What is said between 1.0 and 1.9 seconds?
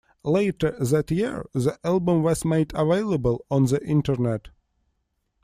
year, the